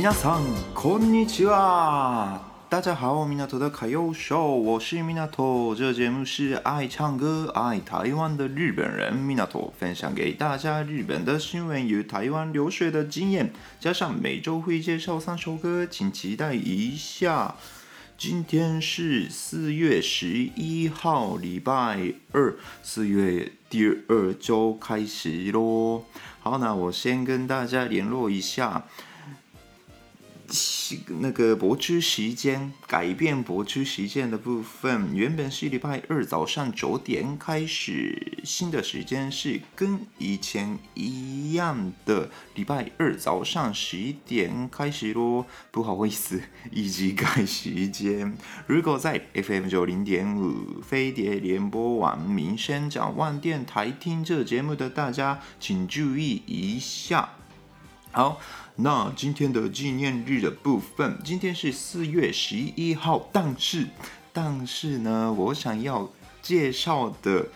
[0.00, 0.44] 皆さん
[0.74, 2.40] こんにちは。
[2.68, 5.74] 大家好，米纳托的卡耀秀，我是米纳托。
[5.74, 17.56] 这个节目是爱唱歌、爱台湾的日本人米纳托分享给大家日本的新闻与台湾留学的经验，加上每周会介绍三首歌，请期待一下。
[18.18, 26.04] 今天是四月十一号，礼拜二，四月第二周开始喽。
[26.40, 28.84] 好，那我先跟大家联络一下。
[30.51, 45.45] 是那个播出时间改变播出时间的部分，原本是礼拜二早上九点开始，新的时间是跟以前一样的，礼拜二早上十点开始喽。
[45.71, 46.41] 不好意思，
[46.71, 48.37] 一直改时间。
[48.67, 57.40] 如果在 FM 九零点五飞碟联播网民生讲万电台听这节目的大家，请注意一下。
[58.11, 58.39] 好。
[58.77, 63.85] 那今天的纪念日的部分，今天是四月十一号，但是，
[64.31, 66.09] 但是呢，我想要
[66.41, 67.47] 介绍的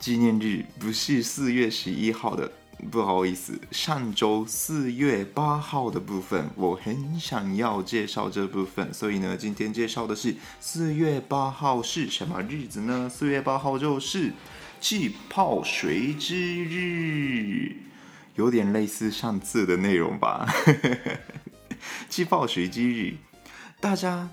[0.00, 2.50] 纪念日不是四月十一号的，
[2.90, 13.08] 不好意思，上周四月八号的部分，我很想要介绍这部分，所以呢，今天介绍的是四月八号是什么日子呢？
[13.08, 14.32] 四月八号就是
[14.80, 17.76] 气泡水之日。
[18.34, 20.46] 有点类似上次的内容吧。
[22.08, 23.14] 气泡水之日，
[23.80, 24.28] 大家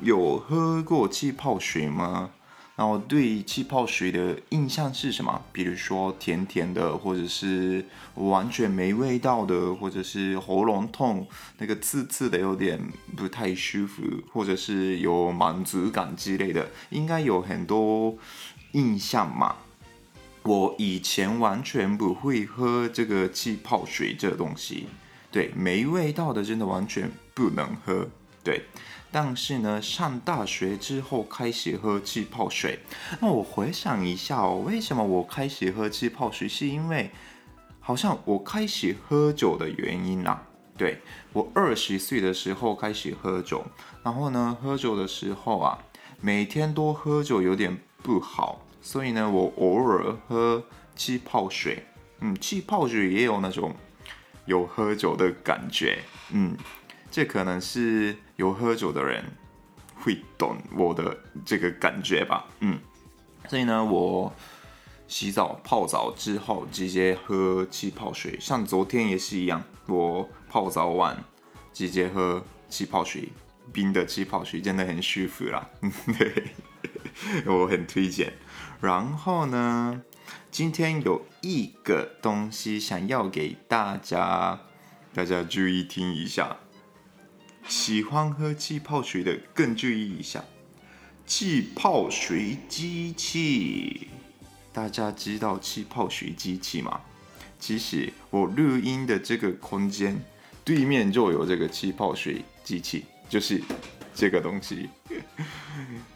[0.00, 2.30] 有喝过气泡水吗？
[2.74, 5.42] 然后对气泡水的印象是什么？
[5.52, 11.28] 比如说甜甜的，或者是完全没味道的，或者是喉咙痛，
[11.58, 12.80] 那个刺刺的有点
[13.14, 18.16] 不太舒服，或者是有满足感之类的，应该有很多
[18.72, 19.56] 印象嘛。
[20.44, 24.86] 我以前完全不会喝这个气泡水这东西，
[25.30, 28.08] 对，没味道的真的完全不能喝，
[28.42, 28.62] 对。
[29.14, 32.78] 但是呢，上大学之后开始喝气泡水，
[33.20, 36.48] 那我回想一下哦，为什么我开始喝气泡水？
[36.48, 37.10] 是因为
[37.78, 40.42] 好像我开始喝酒的原因啦。
[40.78, 40.98] 对，
[41.34, 43.62] 我二十岁的时候开始喝酒，
[44.02, 45.78] 然后呢，喝酒的时候啊，
[46.20, 48.62] 每天多喝酒有点不好。
[48.82, 50.62] 所以呢，我偶尔喝
[50.96, 51.86] 气泡水，
[52.20, 53.74] 嗯，气泡水也有那种
[54.46, 56.00] 有喝酒的感觉，
[56.32, 56.56] 嗯，
[57.10, 59.24] 这可能是有喝酒的人
[59.94, 62.78] 会懂我的这个感觉吧，嗯，
[63.48, 64.32] 所以呢，我
[65.06, 71.16] 洗澡泡澡之后直接喝气泡水，像昨天也是一样，我泡澡完
[71.72, 73.28] 直接喝气泡水，
[73.72, 75.70] 冰的气泡水真的很舒服啦，
[76.18, 76.44] 对，
[77.46, 78.34] 我很推荐。
[78.80, 80.02] 然后呢，
[80.50, 84.60] 今天有一个东西想要给大家，
[85.14, 86.56] 大家注意听一下。
[87.68, 90.44] 喜欢喝气泡水的更注意一下，
[91.24, 94.08] 气泡水机器。
[94.72, 97.00] 大家知道气泡水机器吗？
[97.60, 100.20] 其实我录音的这个空间
[100.64, 103.62] 对面就有这个气泡水机器，就是
[104.12, 104.88] 这个东西。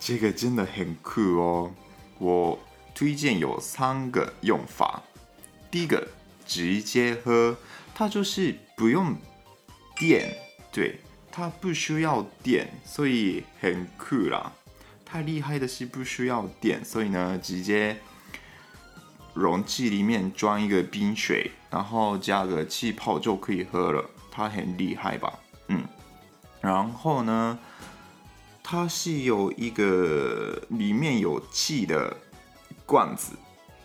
[0.00, 1.72] 这个真的很酷哦。
[2.18, 2.58] 我
[2.94, 5.02] 推荐有三个用法。
[5.70, 6.08] 第一个，
[6.46, 7.56] 直接喝，
[7.94, 9.14] 它就是不用
[9.96, 10.36] 电，
[10.72, 11.00] 对，
[11.30, 14.52] 它不需要电，所以很酷啦。
[15.04, 17.98] 太厉害的是不需要电，所以呢，直接
[19.34, 24.04] 容器里面装一个冰水，然后加个气泡就可以喝了。
[24.30, 25.38] 它很厉害吧？
[25.68, 25.84] 嗯。
[26.60, 27.58] 然后呢？
[28.70, 32.14] 它是有一个里面有气的
[32.84, 33.32] 罐子，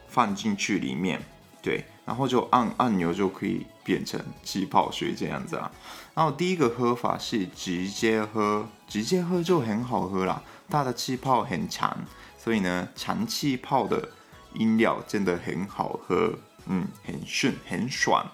[0.09, 1.23] 放进去里面，
[1.61, 5.71] 对，然后就按按钮就可以变成气泡水这样子啊。
[6.13, 11.97] 然后第一个喝法是直接喝，直接喝就很好喝啦，它的气泡很长，
[12.37, 14.09] 所以呢，长气泡的
[14.55, 18.29] 饮料真的很好喝，嗯，很顺很爽。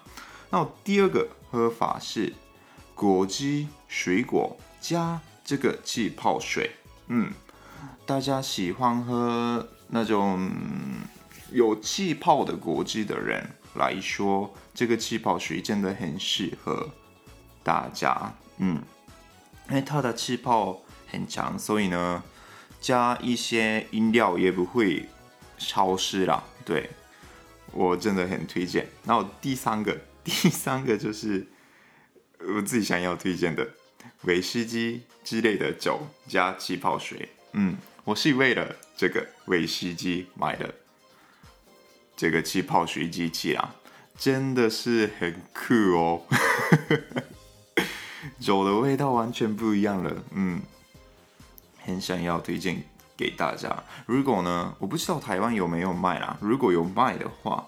[0.50, 2.34] 然后第二个喝法是
[2.95, 5.22] 果汁水果加。
[5.50, 6.69] 这个气泡水，
[7.07, 7.34] 嗯，
[8.06, 10.48] 大家喜欢喝那种
[11.51, 13.44] 有气泡的果汁的人
[13.74, 16.88] 来说，这个气泡水真的很适合
[17.63, 18.31] 大家。
[18.57, 18.80] 嗯，
[19.69, 22.22] 因为它的气泡很强，所以呢，
[22.80, 25.10] 加一些饮料也不会
[25.57, 26.44] 消失啦。
[26.63, 26.92] 对，
[27.72, 28.88] 我真的很推荐。
[29.04, 31.48] 然后第三个， 第三个就是
[32.38, 33.68] 我自己想要推荐的
[34.24, 37.30] 威士忌之类的酒加气泡水。
[37.54, 40.74] 嗯，我是为了这个威士忌买的
[42.16, 43.75] 这个气泡水机器啊，
[44.18, 46.22] 真的是很酷哦。
[48.40, 50.62] 酒的味道完全不一样了，嗯，
[51.86, 52.84] 很想要推荐
[53.16, 53.84] 给大家。
[54.06, 56.38] 如果呢，我不知道台湾有没有卖啦。
[56.42, 57.68] 如果有卖的话，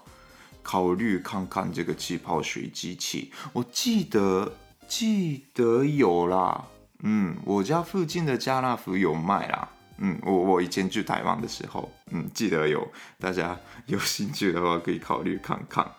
[0.62, 3.32] 考虑看看这个气泡水机器。
[3.52, 4.54] 我记得
[4.94, 6.66] 记得有啦，
[7.02, 9.66] 嗯，我家附近的家乐福有卖啦。
[9.96, 12.86] 嗯，我我以前去台湾的时候，嗯，记得有。
[13.18, 15.90] 大家有兴趣的话，可以考虑看看。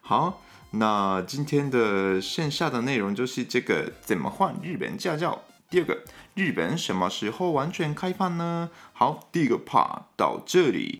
[0.00, 0.40] 好。
[0.70, 5.42] 那今天的剩下的内容就是这个怎么换日本驾照。
[5.68, 5.98] 第二个，
[6.34, 8.70] 日本什么时候完全开放呢？
[8.92, 10.96] 好，第一个 part 到这里。